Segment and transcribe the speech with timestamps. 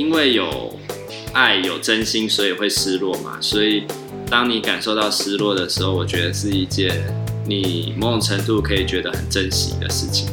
[0.00, 0.80] 因为有
[1.34, 3.36] 爱有真心，所以会失落嘛。
[3.38, 3.84] 所以
[4.30, 7.04] 当你感受到失落的时候，我觉得是一件
[7.46, 10.26] 你某种程度可以觉得很珍惜的事情。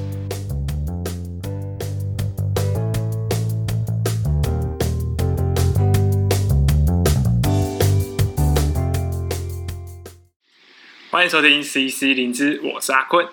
[11.11, 13.27] 欢迎收听 CC 灵芝，我是阿坤，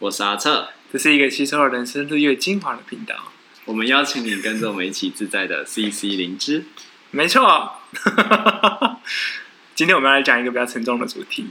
[0.00, 3.14] 我是阿策，这是一个吸收了人生日月精华的频道。
[3.64, 6.64] 我们邀请你跟着我们一起自在的 CC 灵芝，
[7.10, 7.72] 没错。
[9.74, 11.46] 今天我们要来讲一个比较沉重的主题，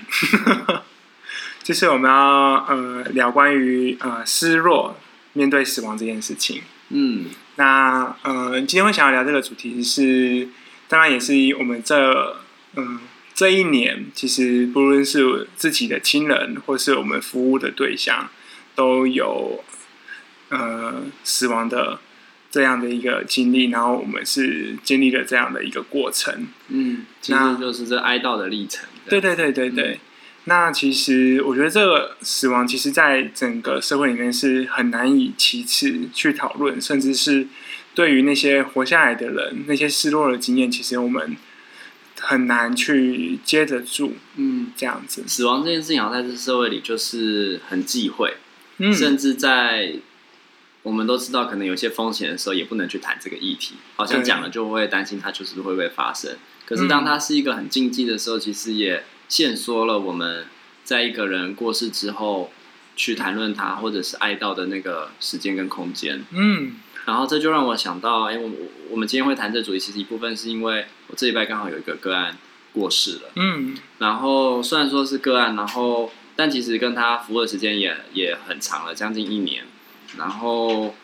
[1.64, 4.98] 就是我们要呃聊关于呃失落
[5.34, 6.62] 面对死亡这件事情。
[6.90, 10.50] 嗯，那呃今天会想要聊这个主题是，
[10.88, 12.42] 当然也是我们这
[12.76, 12.96] 嗯。
[12.96, 13.00] 呃
[13.34, 18.30] 这一年，其实不论是自己的亲人，或是我们服务的对象，
[18.76, 19.64] 都有
[20.50, 22.00] 呃死亡的
[22.52, 26.48] 这样的一个经历，然后我们是经历了这样的一个过程。
[26.68, 28.88] 嗯，那就是这哀悼的历程。
[29.10, 29.94] 对对对对对。
[29.94, 30.00] 嗯、
[30.44, 37.48] 那其实我觉得这个死亡，其实在整个社会里面是很难以其次去讨论，甚至是
[37.96, 41.36] 对于那些活下来的人，那些失落的经验，其实我们。
[42.24, 45.24] 很难去接得住，嗯，这样子。
[45.26, 48.36] 死亡这件事情，在这社会里就是很忌讳，
[48.78, 49.96] 嗯，甚至在
[50.84, 53.76] 我们都知道可能有些风险的时候，也不能去谈这个议题。
[53.96, 56.38] 好像讲了就会担心它就是会不会发生。
[56.66, 60.46] 可是当它是一个很禁忌的时候，其实也限缩了我们
[60.84, 62.52] 在一个人过世之后
[62.96, 66.74] 去谈论他或者是哀悼的那个时间跟空间，嗯。
[67.04, 68.52] 然后这就让我想到，哎，我
[68.92, 72.38] 我们今天会谈这主题，其实一部分是因为我这礼拜刚好有一个个案
[72.74, 79.64] 过世了，嗯，然后虽然说是个案，然后但其实跟他服务的时间也也很长了，将近一年，
[80.18, 80.96] 然后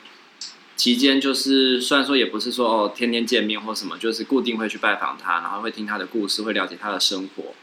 [0.76, 7.54] 期间就是虽然说也不是说哦天天见面或什么，就是固定会去拜访他，然后会听他的故事，会了解他的生活，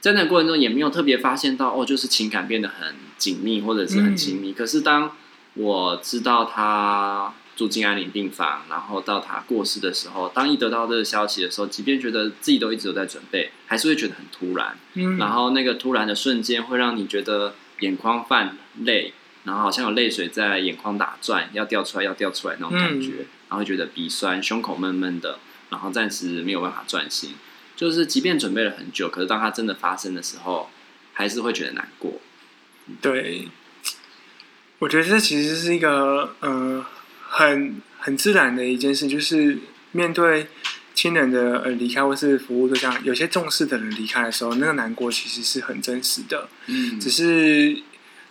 [0.00, 5.16] 在那过程中也没有特别发现到哦，就是情感变得很紧密或者是很亲密，嗯，可是当
[5.54, 7.34] 我知道他。
[7.56, 14.76] 住进安宁病房，然后到他过世的时候，当一得到这个消息的时候，即便觉得自己都一直有在准备，还是会觉得很突然。
[14.94, 19.14] 嗯，然后那个突然的瞬间，会让你觉得眼眶泛泪，
[19.44, 25.38] 然后好像有泪水在眼眶打转，要掉出来，要掉出来那种感觉，嗯、然后会觉得鼻酸，胸口闷闷的，
[25.70, 27.34] 然后暂时没有办法专心。
[27.76, 30.68] 就是即便准备了很久，可是当它真的发生的时候，
[31.12, 32.20] 还是会觉得难过。
[33.00, 33.48] 对，
[34.80, 36.84] 我觉得这其实是一个呃。
[37.36, 39.58] 很很自然的一件事，就是
[39.90, 40.46] 面对
[40.94, 46.48] 亲人的呃离开，或是服务对象有些重视的人离开的时候，那个难过其实是很真实的。
[46.66, 47.76] 嗯，只是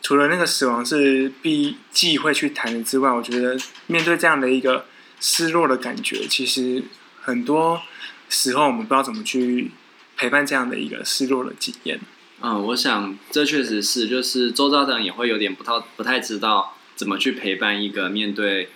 [0.03, 4.85] 除了那个死亡是必忌讳去谈的之外，我觉得面对这样的一个
[5.19, 6.83] 失落的感觉，其实
[7.21, 7.81] 很多
[8.29, 9.71] 时候我们不知道怎么去
[10.15, 11.99] 陪伴这样的一个失落的经验。
[12.41, 18.69] 嗯，我想这确实是，就是周遭的人也会有点不太不太知道怎么去陪伴一个面对。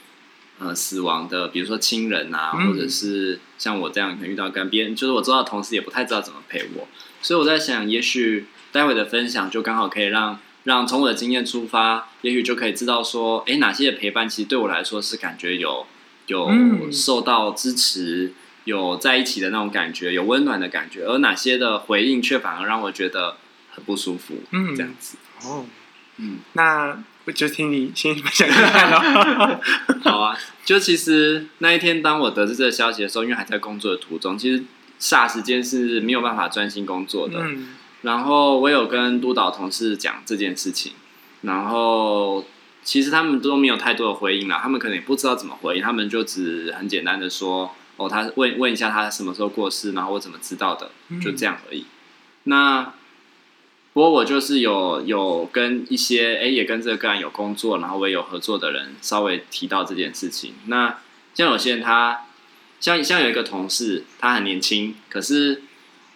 [0.60, 6.88] 呃，死亡的，比如说亲人啊，或者是像我这样可能遇到跟别人，就是我知道的同事也不太知道怎么陪我，
[7.22, 15.88] 所以我在想，也许待会的分享就刚好可以让让从我的经验出发，也许就可以知道说，哎，哪些的陪伴其实对我来说是感觉有
[16.26, 16.52] 有
[16.92, 18.34] 受到支持，
[18.66, 23.38] 有在一起的那种感觉，有温暖的感觉，而哪些的回应却反而让我觉得
[23.72, 25.18] 很不舒服，嗯，这样子。
[25.44, 25.66] 哦，
[26.18, 27.02] 嗯，那。
[27.28, 29.60] 我就听你先分享看了。
[30.02, 34.64] 好啊，就其实那一天，当我得知这个消息的时候，因为还在工作的途中，其实
[34.98, 37.40] 霎时间是没有办法专心工作的。
[37.42, 37.68] 嗯。
[38.02, 40.94] 然后我有跟督导同事讲这件事情，
[41.42, 42.46] 然后
[42.84, 50.92] 其实他们都没有太多的回应啦，他们可能也不知道怎么回应，他们就只很简单的说：“哦，他问问一下他什么时候过世，然后我怎么知道的，
[51.22, 51.82] 就这样而已。
[51.82, 51.86] 嗯”
[52.46, 52.94] 那。
[53.94, 60.54] 不过我就是有有跟一些哎，也跟这个个案有工作，然后我也有合作的人稍微提到这件事情。
[60.68, 61.00] 那
[61.34, 62.28] 像有些人他
[62.80, 65.64] 像像有一个同事，他很年轻，可是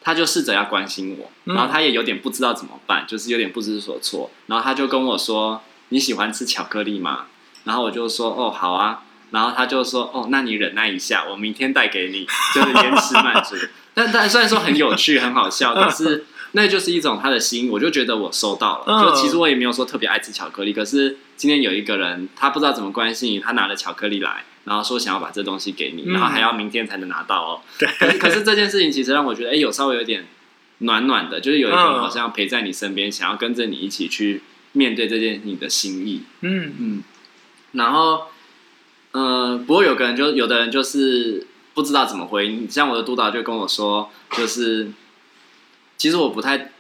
[0.02, 4.32] 他就试着要关心我，然后他也有点不知道怎么办，就是有点不知所措。
[4.48, 7.26] 然后他就跟我说：“你喜欢吃巧克力吗？”
[7.66, 13.56] 然后我就说：“哦，好啊。”然后他就说：“哦，那你忍耐一下，我明天带给你，就是延迟满足。”
[13.94, 16.26] 但但虽然说很有趣、很好笑，但是。
[16.54, 19.04] 那就是一种他的心，我就觉得我收到了。
[19.04, 27.62] 就其实我也没有说特别爱吃巧克力，可是今天有一个人，他不知道怎么关心你，他拿了巧克力来，然后说想要把这东西给你，然后还要明天才能拿到哦。
[27.80, 27.88] 对。
[28.18, 30.28] 可是这件事情其实让我觉得，哎，有稍微有点
[30.80, 34.42] 暖暖的，就是有一种好像陪在你身边，想要跟着你一起去
[34.74, 36.24] 面对这件你的心意。
[36.42, 37.04] 嗯嗯。
[37.74, 38.24] 然后，
[39.12, 42.70] 呃，不过有个人就有的人就是不知道怎么回应。
[42.70, 44.92] 像我的督导就跟我说，就是
[46.02, 46.72] 其实我不太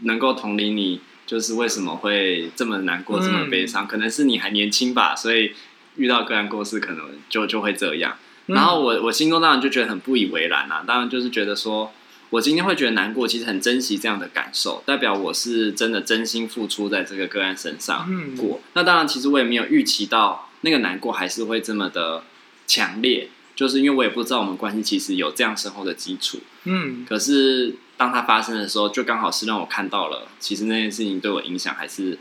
[0.00, 5.54] 能够同理你，就是为什么会这么难过、这么悲伤，嗯、可能是你还年轻吧，所以
[5.96, 8.18] 遇到个案过世，可能就就会这样。
[8.44, 11.90] 然后我我心中当然就觉得很不以为然啊，当然就是觉得说。
[12.28, 18.06] 我今天会觉得难过，其实很珍惜这样的感受，代表我是真的真心付出在这个个案身上
[18.38, 18.58] 过。
[18.62, 22.24] 嗯、那当然，其实我也没有预期到那个难过还是会这么的
[22.66, 23.28] 强烈，
[23.62, 26.40] 就是因为我也不知道我们关系其实有这样深厚的基础。
[26.64, 32.18] 嗯，可是当它发生的时候，就刚好是让我看到了，其实那件事情对我影响还是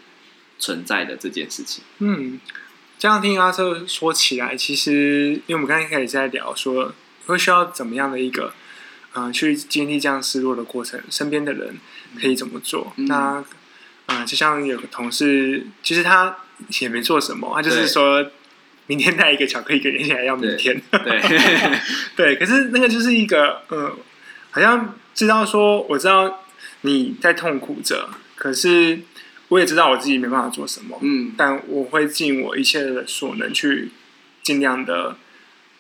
[0.60, 1.84] 存在的这件事情。
[1.98, 2.40] 嗯，
[3.00, 6.94] 这样听阿瑟说起来，其实因为我们刚才开始在聊说，
[7.26, 8.54] 会需要怎么样的一个。
[9.14, 11.78] 嗯、呃，去经历这样失落的过程，身边的人
[12.18, 12.94] 可以怎么做？
[12.96, 13.44] 嗯、那啊、
[14.06, 16.38] 呃，就像有个同事，其实他
[16.80, 18.26] 也没做什么，他就是说
[18.88, 20.82] 明天带一个巧克力给人，家要明天。
[20.92, 21.80] 对 对，
[22.16, 23.96] 对，可是那个就是一个，呃，
[24.50, 26.44] 好像知道说，我知道
[26.82, 29.00] 你在痛苦着，可是
[29.50, 33.92] 我也知道我自己没办法做什么，嗯，但我会尽我一切的所能去
[34.44, 35.18] 尽量的。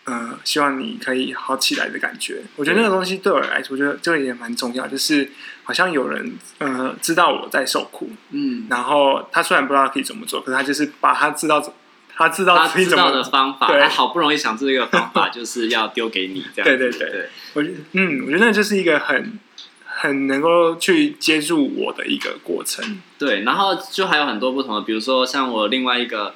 [0.05, 2.41] 嗯、呃，希望你可以好起来的感觉。
[2.55, 4.87] 我觉得那个东西对我来说，我觉得这个也蛮重要。
[4.87, 5.29] 就是
[5.63, 11.61] 好像有人呃知道我在受苦，嗯，然后他虽然不知道可以怎么做，可是他就是把他知道
[12.21, 16.65] 他知道他知道的方法，对他好不容易想出一个方法， 就是要丢给你这样。
[16.65, 19.39] 对对对对，我觉得嗯，我觉得那就是一个很
[19.85, 23.01] 很能够去接住我的一个过程。
[23.17, 26.35] 对，然后就还有很多不同的，比如说像我另外一个。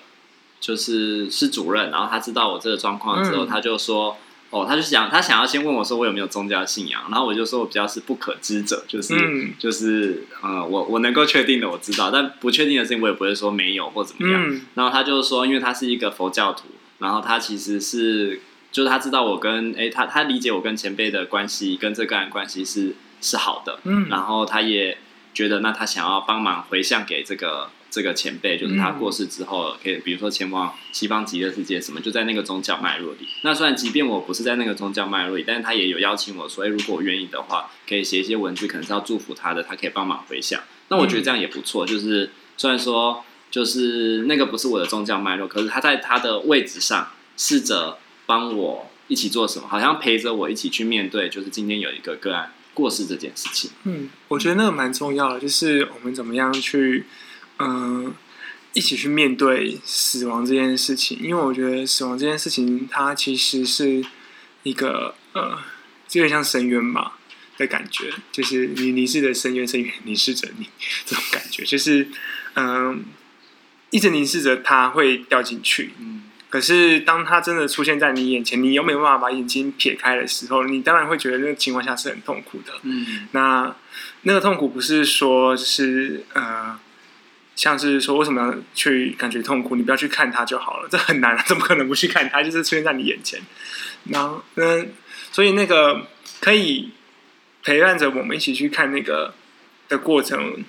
[0.57, 4.17] 就是是主任，然后他知道我这个状况之后，嗯、他就说
[4.55, 14.49] ：“哦，他就想他想要先问我说我有没有宗教信仰，然后我就说我比较是不可知者，就是、嗯、就是呃，我我能够确定的我知道，但不确定的事情我也不会说没有或怎么样。
[14.49, 16.69] 嗯、然后他就说，因为他是一个佛教徒，
[16.99, 18.39] 然后他其实是
[18.71, 24.97] 就是他知道我跟哎他他理解我跟前辈的关系跟这个人关系是是好的，嗯，然后他也
[25.33, 33.25] 觉得那他想要帮忙回向给这个。”这个前辈就是他过世之后，可以比如说前往西方极乐世界什么，就在那个宗教脉络里。
[33.41, 40.61] 那虽然即便我不是在那个宗教脉络里，但是他也有邀请我说，哎，如果我愿意的话，可以写一些文字，可能是要祝福他的，他可以帮忙回想。
[40.89, 41.85] 那我觉得这样也不错。
[41.85, 53.71] 就是虽然说就是那个不是我的宗教脉络，可是他在他的位置上试着帮我一起做什么，好像陪着我一起去面对，就是今天有一个个案过世这件事情。
[53.85, 57.05] 嗯，我觉得那个蛮重要的，就是我们怎么样去。
[57.59, 58.13] 嗯，
[58.73, 64.03] 一起去面对死亡这件事情，因为我觉得死亡这件事情，它其实是
[64.63, 65.57] 一个呃，
[66.11, 67.13] 有点像深渊嘛
[67.57, 70.67] 的感觉，就是你凝视着深渊，深渊凝视着你
[71.05, 72.09] 这种感觉，就是
[72.55, 73.05] 嗯，
[73.91, 83.73] 一直凝视着它会掉进去，嗯，可是当它真的出现在你眼前，你又没有办法把眼睛撇开的时候，你当然会觉得那个情况下是很痛苦的，嗯，那
[84.23, 86.77] 那个痛苦不是说就是呃。
[87.55, 89.75] 像是说，为什么要去感觉痛苦？
[89.75, 92.43] 你不要去看它就好了，这很难啊， 怎么可能不去看它？
[92.43, 93.41] 就是出现在你眼前。
[94.09, 94.91] 然后，嗯，
[95.31, 96.07] 所以那个
[96.41, 96.91] 可以
[97.63, 99.33] 陪伴着我们一起去看那个
[99.87, 100.63] 的过程，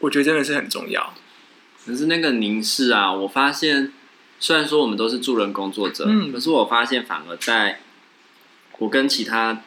[0.00, 1.14] 我觉得真的是很重要。
[1.86, 3.92] 可是那个凝视啊，我发现，
[4.40, 7.80] 虽然说我们都是助人工作者，嗯，可是我发现反而在
[8.78, 9.62] 我跟其他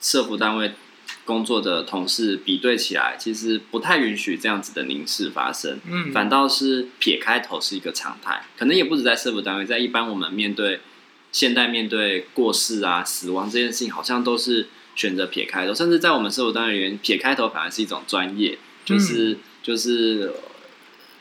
[0.00, 0.72] 社福单位。
[1.30, 8.42] 工作的同事比对起来，其实不太允许这样子的凝视发生，嗯，反倒是撇开头是一个常态。
[8.58, 10.80] 可能也不止在社服单位，在一般我们面对
[11.30, 15.72] 现代面对过世啊、死亡这件事情，好像都是选择撇开头。
[15.72, 20.32] 甚至在我们社服单位里面，撇开头反而是一种专业，就是、嗯、就是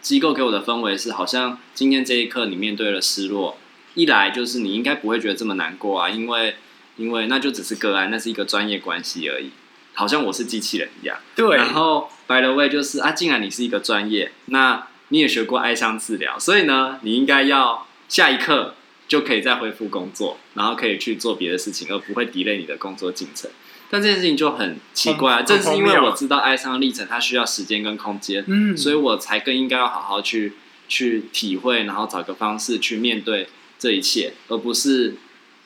[0.02, 3.60] 机构给我的氛围是，好像今天这一刻你面对了失落，
[3.94, 6.56] 一来就是你应该不会觉得这么难过啊，因为
[6.98, 9.52] 因为那就只是个案，那是一个专业关系而已。
[10.00, 11.58] 好像我是机器人一样，对。
[11.58, 18.76] 然后，by the way，就是啊，既然你是一个专业，那你也学过哀伤治疗，所以呢，你应该要下一刻
[19.10, 23.52] 就可以再恢复工作，然后可以去做别的事情，而不会 delay 你的工作进程。
[23.90, 30.54] 但这件事情就很奇怪啊，正是因为我知道哀伤历程它需要时间跟空间，嗯，所以我才更应该要好好去
[30.88, 35.18] 去体会，然后找个方式去面对这一切，而不是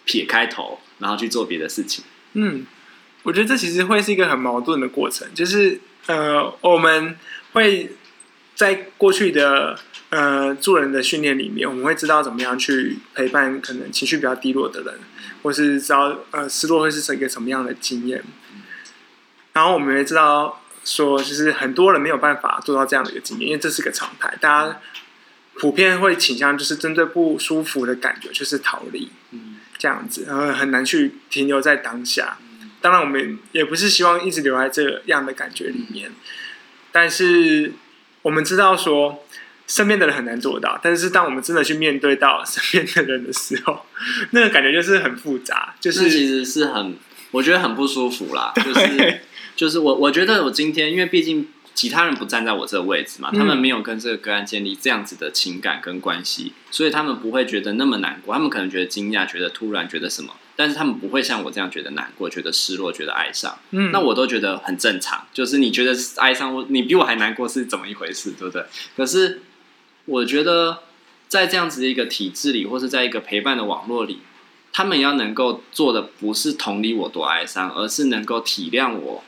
[0.06, 2.66] 撇开头，然后去做别的事情，嗯。
[3.24, 7.18] 我觉得这其实会是一个很矛盾的过程，就是呃，我们
[7.54, 7.92] 会
[8.54, 15.00] 在过去的呃助人的训练里面，我们会知道怎么样去陪伴可能情绪比较低落的人，
[15.42, 18.24] 或是知道呃失落会是一个什么样的经验。
[19.54, 24.82] 然后我们也知道说，就是很多人没有办法做到这样的一个经验，因为这是个常态，大家
[25.56, 29.10] 普遍会倾向就是针对不舒服的感觉就是逃离。
[29.32, 32.38] 嗯这样子，然后很难去停留在当下。
[32.84, 36.12] 当然，我们也不是希望一直留在这样的感觉里面，
[36.92, 37.72] 但是
[38.22, 39.24] 我们知道说，
[39.68, 40.78] 身边的人很难做到。
[40.84, 43.86] 但是，当我们真的去面对到身边的人的时候，
[44.32, 46.98] 那个感觉就是很复杂，就是其实是很，
[47.32, 48.52] 我觉得很不舒服啦。
[48.64, 49.20] 就是，
[49.56, 51.48] 就是我我觉得我今天，因为毕竟。
[51.76, 58.32] 其他人不站在我这个位置嘛，他们没有跟这个个案建立这样子的情感跟关系，所以他们不会觉得那么难过。
[58.32, 63.58] 他们可能觉得惊讶，觉得突然，觉得什么，但是他们不会像我这样觉得难过，觉得失落，觉得哀伤。
[63.72, 65.26] 嗯，那我都觉得很正常。
[65.34, 68.66] 就是你觉得哀伤，你比我还难过是怎么一回事，对不对？
[68.96, 69.42] 可是
[70.06, 70.80] 我觉得
[71.28, 74.20] 在这样子的一个体制里，或是在一个陪伴的网络里，
[74.72, 79.24] 他们要能够做的不是同理我多哀伤，而是能够体谅我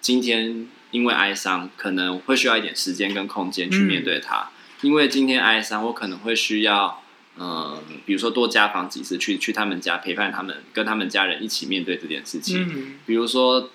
[0.00, 0.68] 今天。
[0.92, 4.40] 因为哀伤，可能会需要一点时间跟空间去面对它。
[4.40, 4.48] 嗯、
[4.82, 7.01] 因为今天哀伤，我可能会需要，
[7.36, 12.62] 嗯、呃，比如说多家访几次，去去他们家陪伴他们，跟他们家人一起面对这件事情。
[12.68, 13.70] 嗯、比如说，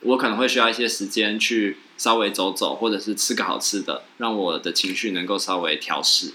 [0.00, 6.34] 我可能会需要一些时间去稍微走走，或者是吃个好吃的，让我的情绪能够稍微调试，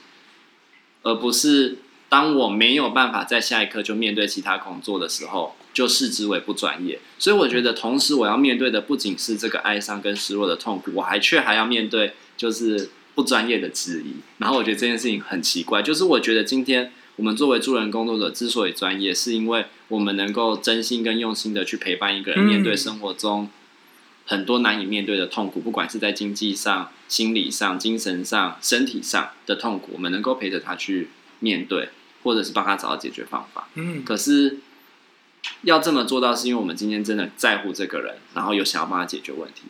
[1.04, 1.78] 而不是
[2.10, 5.56] 当我没有办法在下一刻就面对其他工作的时候。
[5.74, 14.14] 就视之为不专业，所以我觉得，同时我要面对的不仅是这个哀伤跟失落的痛苦，我还却还要面对就是不专业的质疑。
[14.38, 23.50] 然后我觉得这件事情很奇怪，就是我觉得今天我们作为助人工作者之所以专业，是因为我们能够真心跟用心的去陪伴一个人面对生活中
[24.28, 31.10] 很多难以面对的痛苦，不管是在经济上、心理上、精神上、身体上的痛苦，我们能够陪着他去
[31.40, 31.90] 面对，
[32.24, 33.68] 或者是帮他找到解决方法。
[33.74, 34.60] 嗯，可是。
[35.62, 39.62] 要这么做到，是因为我们今天真的在乎这个人，然后有想要帮他解决问题。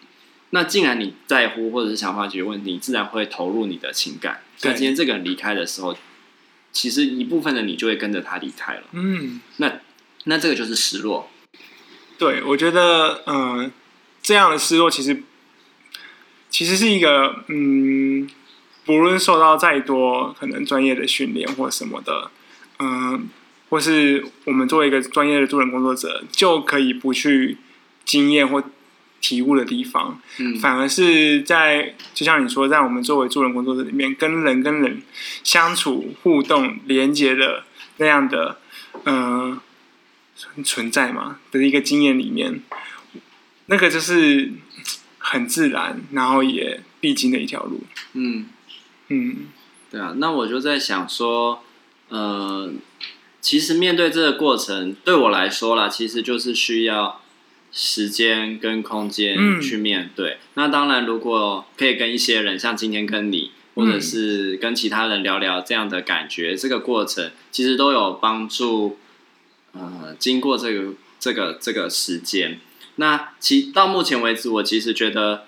[0.51, 4.42] 那既然你在乎，或者是想帮他解决问题，你自然会投入你的情感。
[4.62, 5.96] 那今天这个人离开的时候，
[6.72, 8.84] 其实一部分的你就会跟着他离开了。
[8.92, 9.80] 嗯，那
[10.25, 11.30] 那这个就是失落。
[12.18, 13.72] 对，我觉得，嗯、呃，
[14.22, 15.24] 这样的失落其实
[16.50, 18.30] 其实是一个，嗯，
[18.86, 22.32] 不论受到再多可能专业的训练或什么的，
[22.80, 23.20] 嗯、呃。
[23.70, 27.58] 或是我们作为一个专业的助人工作者，就可以不去
[28.06, 28.63] 经验或
[29.22, 35.02] 体悟的地方，嗯，反而是在就像你说，在我们作为助人工作者里面，跟人跟人
[35.44, 37.64] 相处、互动、连接的
[37.98, 38.60] 那样的，
[39.04, 39.62] 嗯、呃，
[40.64, 42.62] 存在嘛的一个经验里面，
[43.66, 44.52] 那个就是
[45.18, 47.82] 很自然，然后也必经的一条路，
[48.14, 48.46] 嗯。
[49.10, 49.48] 嗯，
[49.90, 51.64] 对啊，那我就在想说，
[52.10, 52.72] 呃。
[53.40, 57.22] 其实面对这个过程，对我来说啦，其实就是需要
[57.80, 60.32] 时间跟空间去面对。
[60.32, 68.98] 嗯、那当然，如果可以跟一些人，像今天跟你，或者是跟其他人聊聊这样的感觉，嗯、这个过程其实都有帮助。
[69.74, 72.60] 呃，经过这个这个这个时间，
[72.96, 75.46] 那其到目前为止，我其实觉得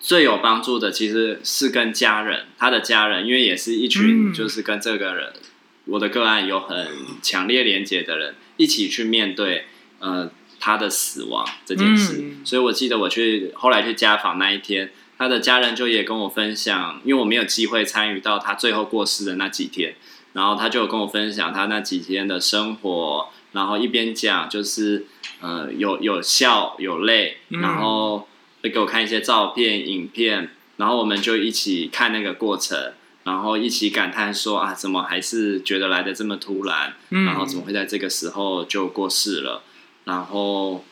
[0.00, 5.28] 最有帮助的，其实是跟家人，他的家人，因为也是一群，就是跟这个人。
[5.28, 5.40] 嗯
[5.88, 6.86] 我的个案有很
[7.22, 9.64] 强烈连接的人一起去面对
[10.00, 19.94] 呃他的死亡这件事，嗯、所以我记得我去后来去家访那一天，他的家人就也跟我分享，因为我没有机会参与到他最后过世的那几天，
[20.32, 25.06] 然后他就跟我分享他那几天的生活，然后一边讲就是
[25.40, 28.28] 呃有有笑有泪，然后
[28.62, 32.92] 会给我看一些照片影片，然后我们就一起看那个过程。
[33.24, 36.94] 然后一起感叹说啊，怎么还是觉得来的这么突然？
[37.10, 39.62] 嗯、然后怎么会在这个时候就过世了？
[40.08, 40.84] 然后，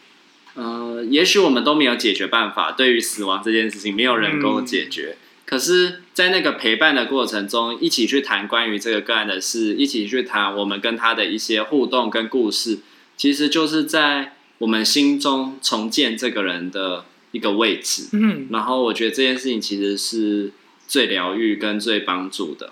[0.55, 5.17] 呃，也许我们都没有解决办法，对于死亡这件事情，没有人能够解决。
[5.17, 12.79] 嗯、可是，在那个陪伴的过程中，一起去谈关于这个个案的事，一起去谈我们跟他的一些互动跟故事，
[13.17, 18.11] 其实就是在我们心中重建这个人的一个位置。
[18.13, 20.53] 嗯，然后我觉得这件事情其实是。
[20.89, 22.71] 最疗愈跟最帮助的，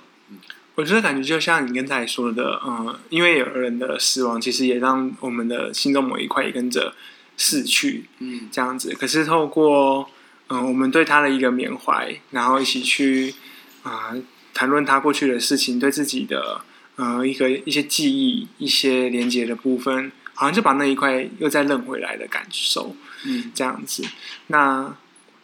[0.75, 6.95] 我觉得感觉就像你刚才说的，嗯，因为有人的死亡，其实也让我们的心中某一块也跟着
[7.37, 8.95] 逝去，嗯，这样子。
[8.99, 10.09] 可是透过，
[10.49, 13.35] 嗯，我们对他的一个缅怀，然后一起去
[13.83, 16.61] 啊、嗯、谈论他过去的事情，对自己的，
[16.97, 24.05] 呃，一个一些记忆、一些连接的部分，好像就把那一块又再认回来的感受，嗯，这样子。
[24.49, 24.97] 那。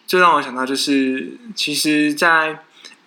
[0.07, 2.59] 这让我想到，就是其实在，在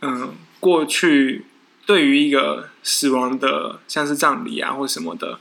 [0.03, 1.43] 嗯过去，
[1.85, 5.39] 对于一个死亡的，像是葬礼啊或什么的，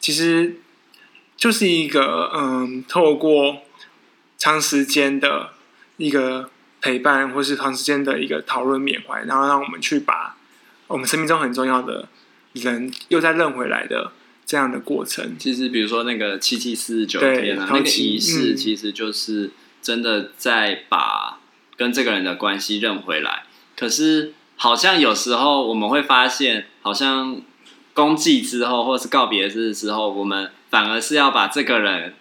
[0.00, 0.56] 其实
[1.36, 3.62] 就是一个嗯透过
[4.38, 5.50] 长时间的
[5.96, 6.50] 一个
[6.80, 10.36] 陪伴，或是长时间的一个讨论缅怀，然后让我们去把
[10.86, 12.08] 我们生命中很重要的
[12.52, 14.12] 人又再认回来的
[14.46, 15.36] 这样的过程。
[15.38, 19.50] 其实，比如说那个七七四十九天啊，那个仪式其实就是
[19.82, 21.40] 真的在把
[21.76, 23.44] 跟这个人的关系认回来。
[23.76, 27.42] 可是，好像有时候我们会发现，好像
[27.92, 32.14] 公祭之后，或是告别日之后，我们反而是要把这个人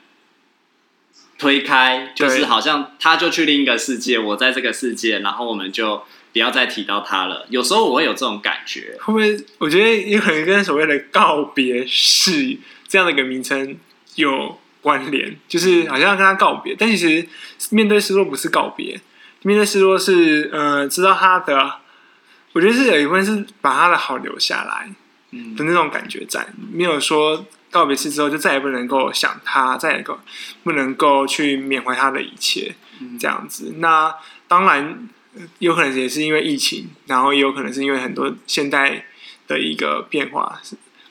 [1.38, 6.04] 推开，就是好像他就去另一个世界，我在这个世界，然后我们就。
[6.34, 7.46] 不要再提到他了。
[7.50, 9.46] 有时候我会有这种感觉，会不会？
[9.60, 12.58] 我觉得有可能跟所谓的告别式
[12.88, 13.78] 这样的一个名称
[14.16, 17.28] 有关联，就是好像要跟他告别，但其实
[17.70, 19.00] 面对失落不是告别，
[19.44, 21.74] 面对失落是呃，知道他的，
[22.54, 24.90] 我觉得是有一部分是把他的好留下来，
[25.32, 30.20] 嗯的那种感觉在，没有说告别式之后就再也不能够想他，再也够
[30.64, 32.76] 不能够去缅怀他的一切，
[33.20, 33.76] 这样子。
[33.78, 34.16] 那
[34.48, 35.10] 当然。
[35.58, 39.04] 有可能也是因为疫情，然后也有可能是因为很多现代
[39.48, 40.62] 的一个变化，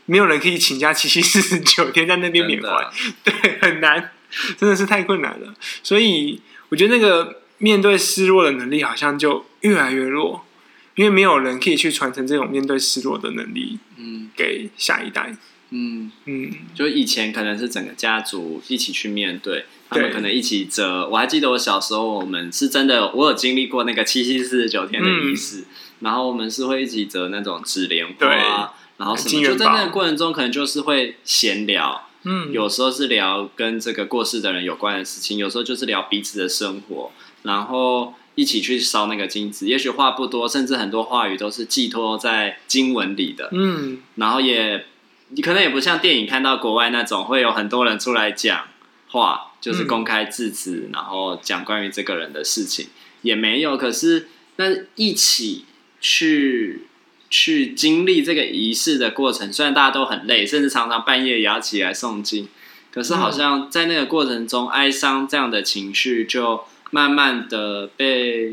[0.06, 2.88] 没有人可以请假七七四十九天在那边缅怀，
[3.24, 4.12] 对，很难，
[4.56, 5.52] 真的是太困难了。
[5.82, 10.46] 所以我觉得那个面对失落的能力好像就越来越弱，
[10.94, 15.36] 因为没有人可以去传承这种面对失落的能力，嗯，给下一代，
[15.70, 16.10] 嗯。
[16.26, 19.64] 嗯，就以前可能是整个家族一起去面对。
[19.94, 25.66] 他们可能一起折，我还记得我小时候，我们是真的，我有经历过那个七七四十九天的仪式，嗯、
[26.00, 44.86] 然后我们是会一起折那种纸莲花，然后什么，就在那个过程中，可能就是会闲聊，嗯，有时候是聊跟这个过世的人有关的事情，有时候就是聊彼此的生活，然后一起去烧那个金子，也许话不多，甚至很多话语都是寄托在经文里的，嗯，然后也
[45.28, 48.64] 你可能也不像电影看到国外那种会有很多人出来讲
[49.08, 49.48] 话。
[49.62, 52.88] 就是公开致辞，嗯、然后讲关于这个人的事情
[53.20, 53.76] 也没有。
[53.76, 54.64] 可是那
[54.96, 55.64] 一起
[56.00, 56.88] 去
[57.30, 62.48] 去经历这个仪式的过程，虽然大家都很累，甚至常常半夜也要起来诵经，
[62.90, 68.52] 可是好像在那个过程中，哀伤这样的情绪就慢慢的被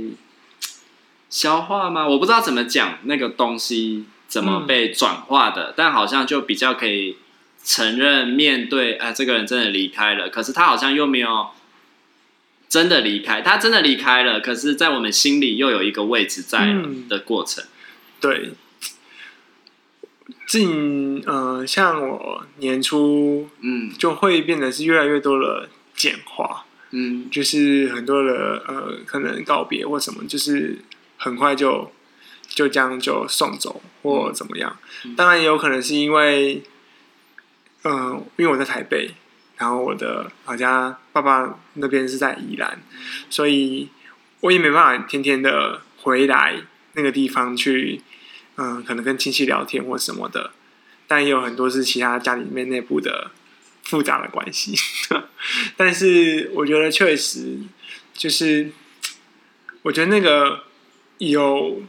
[1.30, 2.08] 消化吗？
[2.08, 7.18] 我不知道怎么讲那个东西怎么被转化的，嗯、但好像就比较可以。
[7.62, 11.50] 承认面对，啊，这个人真的离开了，可是他好像又没有
[12.70, 16.74] 真的离开，他真的离开了，可是，在我们心里又有一个位置在
[17.10, 17.62] 的过程。
[17.66, 17.68] 嗯、
[18.22, 18.52] 对，
[20.48, 30.80] 近呃，像我年初，嗯，就会变得是越来越多的简化，嗯，就是很多的呃，可能告别或什么，就是
[31.18, 31.92] 很快就
[32.48, 34.78] 就这样就送走或怎么样。
[35.06, 36.64] 嗯、当然也有可能是因为。
[37.86, 39.10] 嗯，因为我在台北，
[39.56, 42.78] 然后我的老家爸爸那边是在宜兰，
[43.30, 43.88] 所以
[44.42, 46.62] 我也没办法天天的回来
[46.96, 48.02] 那个地方去，
[48.58, 50.52] 嗯，可能跟亲戚聊天或什么的。
[51.08, 53.32] 但也有很多是其他家里面内部的
[53.90, 54.74] 复杂的关系。
[55.76, 57.58] 但是我觉得确实
[58.14, 58.72] 就是，
[59.82, 60.64] 我觉得那个
[61.18, 61.82] 有。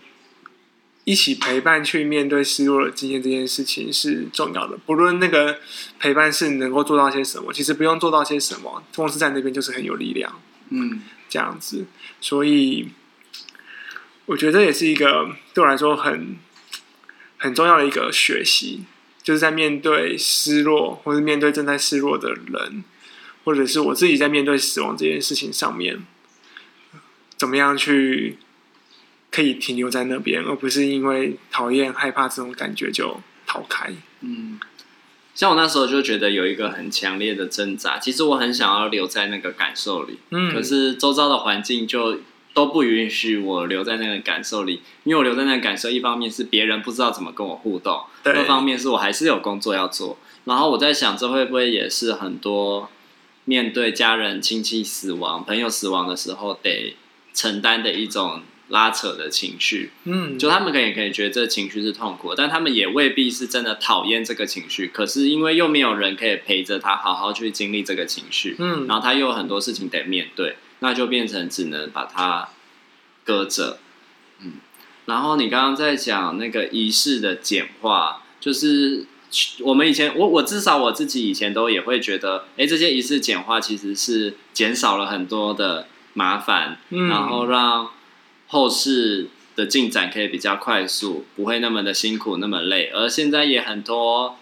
[1.04, 5.58] 一起陪伴去面对失落的经验这件事情是重要的，不论那个
[5.98, 11.86] 陪伴是能够做到些什么，其实不用做到些什么，公司在那边就是很有力量，嗯，这样子，
[12.20, 12.90] 所以
[14.26, 16.36] 我觉得这也是一个对我来说很
[17.38, 18.84] 很重要的一个学习，
[19.30, 22.82] 就是在面对失落，或是面对正在失落的人，
[23.44, 26.04] 或者是我自己在面对死亡这件事情上面，
[27.36, 28.38] 怎么样去。
[29.32, 33.88] 可以停留在那边，而不是因为讨厌、害怕这种感觉就逃开。
[34.22, 34.58] 嗯，
[35.36, 42.18] 像我那时候就觉得有一个很强烈的挣扎，其实我很想要留在那个感受里，嗯，可是周遭的环境就
[42.60, 50.18] 都不允许我留在那个感受里，因为我留在那个感受，一方面是别人不知道怎么跟我互动，对二方面是我还是有工作要做。
[50.44, 52.90] 然后我在想，这会不会也是很多
[53.46, 56.96] 面对家人、亲戚死亡、朋友死亡的时候得
[57.32, 58.42] 承担的一种。
[58.70, 64.86] 拉扯的情绪，嗯，就他们可以可以觉得这情绪是痛苦，但他们也未必是真的讨厌这个情绪。
[64.86, 72.48] 可是因为又没有人可以陪着他好好去经历这个情绪，嗯，然后他又有很多事情得面对，那就变成只能把它
[73.24, 73.78] 搁着，
[74.40, 74.52] 嗯。
[75.06, 79.04] 然后你刚刚在讲那个仪式的简化，就是
[79.62, 87.90] 我们以前我我至少我自己以前都也会觉得，哎，这些仪式简化其实是减少了很多的麻烦，嗯，然后让。
[88.50, 92.90] 后事的进展可以比较快速，不会那么的辛苦，那么累。
[92.92, 94.36] 而现在也很多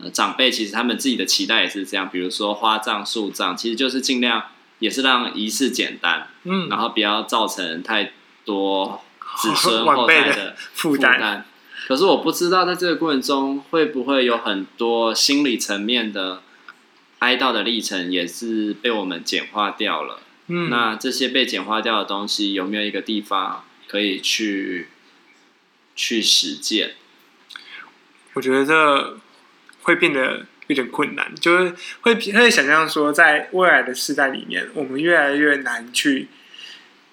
[0.00, 4.44] 呃长辈，其实他们自己的期待也是这样，比如说花葬、树葬，其实就是尽量
[4.78, 8.12] 也是让仪式简单，嗯，然后不要造成太
[8.44, 9.00] 多
[9.36, 11.44] 子孙后代的负担。
[11.88, 16.42] 可是我不知道在这个过程中会不会有很多心理层面的
[17.20, 20.20] 哀悼的历程，也是被我们简化掉了。
[20.48, 24.88] 嗯，那这些被简化掉的东西，有没有一个地方可以去
[25.94, 26.94] 去实践？
[28.34, 29.18] 我觉得这
[29.82, 36.28] 会变得有点困难，就是会会想象说，在未来的世代里面，我们越来越难去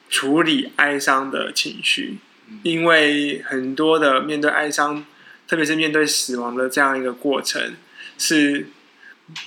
[0.09, 2.17] 处理哀伤的情绪。
[2.61, 5.03] 因为很多的面对哀伤，
[5.47, 7.75] 特别是面对死亡的这样一个过程，
[8.19, 8.67] 是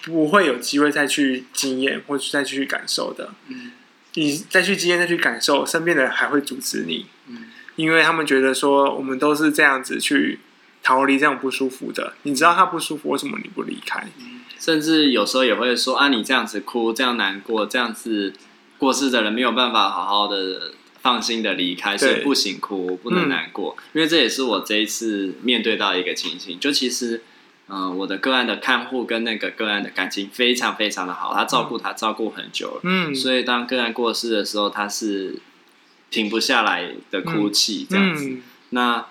[0.03, 3.35] 不会有机会再去经验或者再去感受的。
[3.47, 3.71] 嗯，
[4.19, 7.07] 你再去经验、再去感受，身边的人还会阻止你。
[7.29, 10.41] 嗯，因为他们觉得说，我们都是这样子去
[10.83, 12.15] 逃离这样不舒服的。
[12.25, 14.07] 你知道他不舒服，为什么你不离开？
[14.59, 18.33] 甚至有时候也会说啊，你这样子哭，这样难过，这样子
[18.77, 20.73] 过世的人没有办法好好的。
[21.01, 26.59] 放心的离开，所以不行哭，不能难过，嗯，因为这也是我这一次面对到一个情形。
[26.59, 27.23] 就其实，
[27.69, 35.39] 嗯、呃，我的个案的看护跟那个个案的感情非常非常的好，他照顾他照顾很久了，嗯，所以当个案过世的时候，他是
[36.11, 38.29] 停不下来的哭泣这样子。
[38.29, 39.07] 嗯嗯、那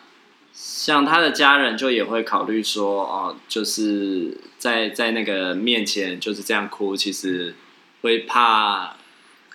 [0.54, 7.56] 像他的家人就也会考虑说，哦，就是在在那个面前就是这样哭，其实
[8.02, 8.94] 会怕。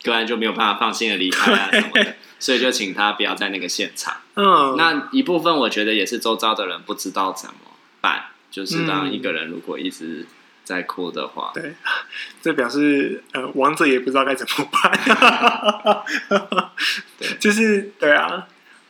[0.05, 4.17] 个案就没有办法放心的离开啊什么的，所以就请他不要在那个现场。
[4.35, 7.55] 嗯，那一部分我觉得也是周遭的人不知道怎么
[8.01, 10.25] 办，就是当一个人如果一直
[10.62, 11.75] 在哭的话，对，
[12.41, 16.05] 这表示呃王者也不知道该怎么办。
[17.19, 18.47] 对，就是对啊，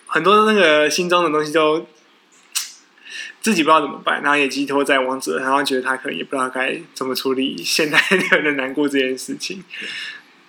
[0.07, 1.87] 很多那个心中的东西都
[3.41, 7.99] 自己不知道怎么办，然后也寄托在王者，然后觉得他可能也不知道该怎么处理现在
[8.31, 9.65] 的人难过这件事情。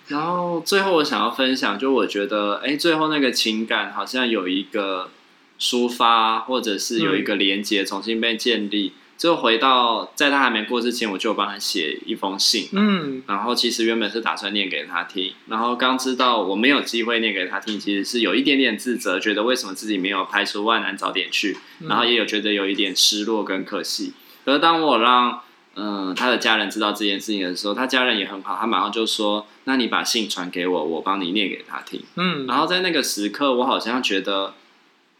[0.08, 5.10] 然后最后我想要分享，就我觉得，哎，最后那个情感好像有一个
[5.58, 8.92] 抒发，或者是有一个连接重新被建立。
[9.24, 12.68] 就回到在他还没过世前，我就帮他写一封信。
[12.72, 21.56] 嗯，然后其实原本是打算念给他听，然后刚知道我没有机会念给他听，其实是有一点点自责，觉得为什么自己没有排除万难早点去，
[21.88, 24.12] 然后也有觉得有一点失落跟可惜。
[24.44, 25.40] 可是当我让
[25.76, 34.52] 嗯，他的家人知道这件事情的时候，他家人也很好，他马上就说：“那你把信传给我，我帮你念给他听。”嗯，然后在那个时刻，我好像觉得，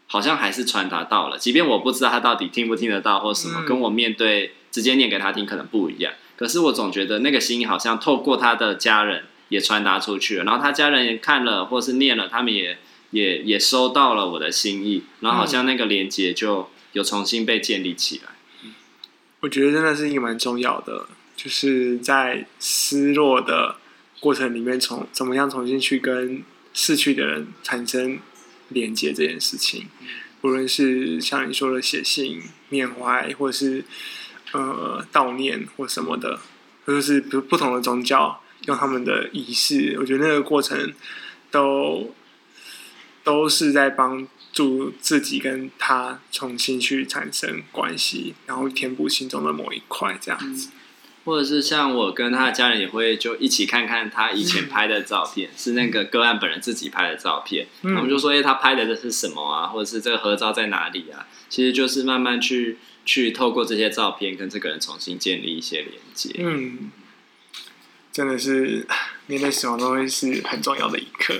[0.07, 6.13] 好像还是传达到了，即便我不知道他到底听不听得到或什么，跟我面对直接念给他听可能不一样。
[6.37, 12.77] 可是我总觉得那个心意好像透过他的家人也传达出去了，然后他家人也看了或是念了，他们也
[13.11, 18.31] 也也收到了我的心意，然后好像那个连接就有重新被建立起来。
[19.41, 23.75] 我觉得真的是一个蛮重要的，就是在失落的
[24.19, 28.19] 过程里面，从怎么样重新去跟逝去的人产生
[28.69, 29.87] 连接这件事情，
[30.41, 33.85] 无论是像你说的写信缅怀，或是
[34.51, 36.39] 呃悼念或什么的，
[36.85, 40.93] 或者是不不同的宗教用他们的仪式，我觉得那个过程
[41.51, 42.13] 都
[43.23, 44.27] 都是在帮。
[44.55, 50.69] 助自己跟他重新去产生关系，然后填补心中的某一块，这样子。
[51.25, 57.67] 或者是像我跟他的家人也会就一起看看他以前拍的照片，嗯、是那个个案本人自己拍的照片。
[57.81, 59.67] 我们、嗯、就说：“哎，他拍的这是什么啊？
[59.67, 66.35] 或者是这个合照在哪里啊？”其实就是慢慢去去透过这些照片跟这个人重新建立一些连接。
[66.37, 66.91] 嗯，
[68.11, 68.87] 真的是
[69.27, 71.35] 面对死亡都会是很重要的一刻。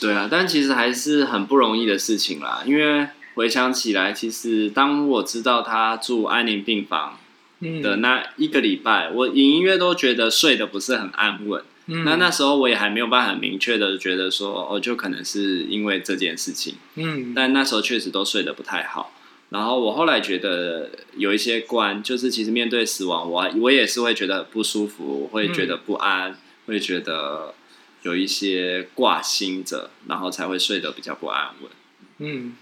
[0.00, 2.62] 对啊，但其实还是很不容易的事情啦。
[2.64, 7.18] 因为回想起来，其实当我知道他住安宁病房
[7.60, 11.62] 的那一个礼拜，嗯、我隐隐约都觉得睡得不是很安稳。
[11.86, 16.74] 嗯、那那时候我也还没有办法很明确的觉得说，哦，就可能是因为这件事情。
[16.96, 19.12] 嗯，但那时候确实都睡得不太好。
[19.50, 27.54] 然后我后来觉得有一些关，就是其实面对死亡，我我也是会觉得不舒服，我会觉得不安，嗯、会觉得。
[28.02, 31.70] 有一些挂心着，然后才会睡得比较不安稳。
[32.18, 32.56] 嗯，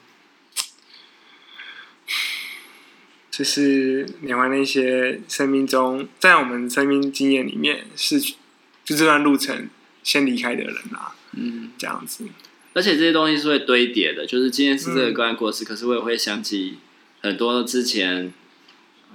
[3.37, 9.69] 就是缅怀那些生命中，在我们生命经验里面是就这段路程
[10.03, 11.15] 先离开的人啊。
[11.33, 12.25] 嗯，这样子。
[12.73, 16.79] 而且这些东西是会堆叠的，就是今天是这个个案过世，嗯、可是我也会想起
[17.21, 18.33] 很多之前，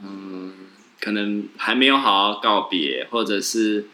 [0.04, 0.54] 嗯，
[1.00, 3.88] 可能还没有好好告别，或者是。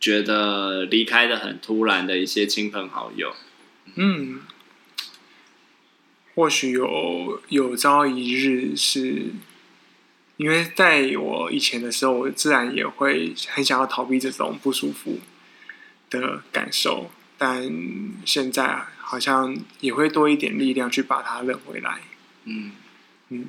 [0.00, 3.34] 觉得离开的很突然的一些亲朋好友，
[3.96, 4.42] 嗯，
[6.38, 9.32] 或许有有朝一日是，
[10.36, 15.18] 因为在我以前的时候，我自然也会很想要逃避这种不舒服
[16.10, 17.68] 的感受，但
[18.24, 22.02] 现在好像也会多一点力量去把它认回来，
[22.44, 22.70] 嗯，
[23.30, 23.46] 嗯。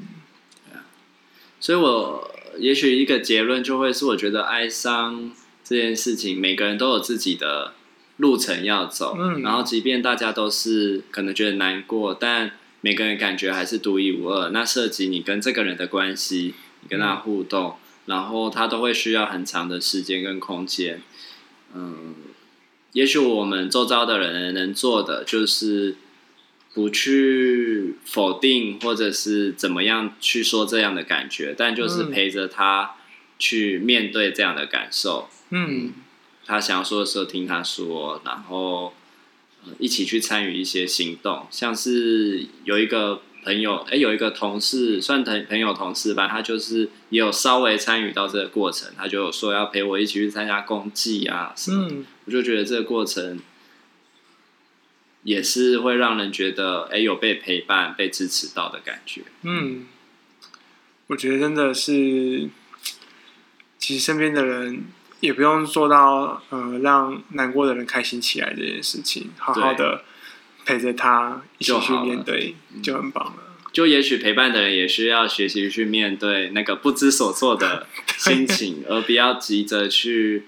[1.59, 5.31] 所以我也许一个结论就会是，我觉得哀伤
[5.63, 7.75] 这件事情，每个人都有自己的
[8.17, 9.15] 路程要走。
[9.15, 14.49] 嗯，然后即便大家都是可能觉得难过，但每个人感觉还是独一无二。
[14.49, 21.01] 那涉及你跟这个人的关系，你跟他互动，嗯、然后他都会需要很长的时间跟空间。
[21.73, 22.15] 嗯，
[22.93, 25.97] 也许我们周遭的人能做的就是
[26.73, 32.95] 不去否定，或者是怎么样去说这样的感觉，但就是陪着他
[33.37, 35.29] 去面对这样的感受。
[35.49, 35.93] 嗯，
[36.45, 38.93] 他想要说的时候听他说，然后
[39.77, 43.21] 一起去参与一些行动，像是有一个。
[43.41, 53.39] 朋友，哎，有一个同事，算朋朋友同事吧，他就是也有稍微参与到这个过程，他就说要陪我一起去参加公祭啊什么，嗯，我就觉得这个过程
[55.23, 59.21] 也是会让人觉得，哎，有被陪伴、被支持到的感觉。
[59.43, 59.87] 嗯，
[61.07, 62.49] 我觉得真的是，
[63.77, 64.83] 其实身边的人
[65.19, 70.03] 也不用做到，呃，让难过的人开心起来这件事情，好好的。
[70.65, 72.53] 陪着他一起去面对
[72.83, 73.33] 就，就很棒了。
[73.71, 80.45] 就也许陪伴的人也需要学习去面对那个不知所措的 心情，而不要急着去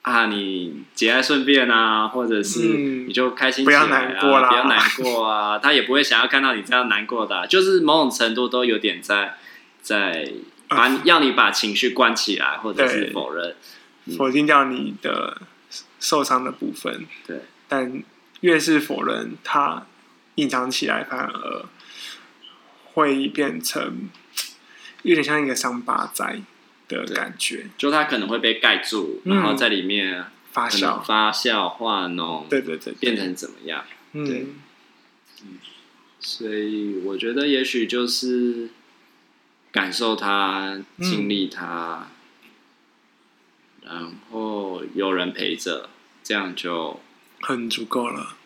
[0.00, 2.60] 啊，你节哀顺变啊，或者是
[3.06, 5.58] 你就开心起来啊，不要难过啦，不要难过啊。
[5.58, 9.36] 他也不会想要看到你这样难过的啊，就是某种程度都有点在
[9.82, 10.32] 在
[10.68, 13.54] 把你要你把情绪关起来，或者是否认，
[14.16, 15.42] 否定掉你的
[15.98, 17.06] 受伤的部分。
[17.26, 18.02] 对，但。
[18.40, 19.86] 越是否认，它
[20.36, 21.66] 隐藏起来，反而
[22.94, 24.08] 会变成
[25.02, 26.40] 有点像一个伤疤在
[26.88, 27.66] 的感觉。
[27.76, 32.48] 就它可能会被盖住，然后在里面发酵、发酵、化脓。
[32.48, 33.84] 对对对，变成怎么样？
[34.14, 34.46] 对，
[35.42, 35.58] 嗯。
[36.18, 38.70] 所以我觉得，也许就是
[39.70, 42.08] 感受它，经历它，
[43.82, 45.88] 然后有人陪着，
[46.22, 47.00] 这样就。
[47.42, 48.36] 很足够了，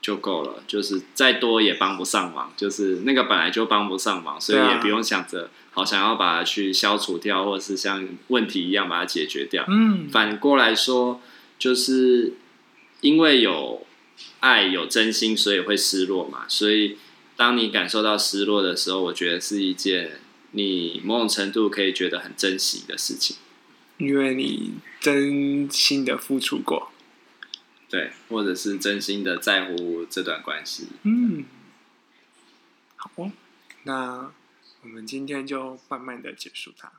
[0.00, 0.62] 就够了。
[0.68, 9.64] 就是再多也帮不上忙，就是那个本来就帮不上忙，所以也不用想着好想要把它去消除掉，或者是像问题一样把它解决掉。
[9.66, 11.20] 嗯，反过来说，
[11.58, 12.34] 就是
[13.00, 13.84] 因为有
[14.38, 16.44] 爱、有真心，所以会失落嘛。
[16.46, 16.96] 所以
[17.34, 20.20] 当你感受到失落的时候，我觉得是一件
[20.52, 23.36] 你某种程度可以觉得很珍惜的事情，
[23.98, 26.90] 因为你真心的付出过。
[27.88, 30.88] 对，或者是真心的在乎这段关系。
[31.04, 31.44] 嗯，
[32.96, 33.10] 好，
[33.84, 34.32] 那
[34.82, 36.92] 我们今天就慢慢的结束它。